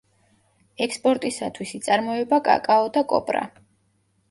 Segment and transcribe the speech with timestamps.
[0.85, 3.47] ექსპორტისათვის იწარმოება კაკაო და კოპრა.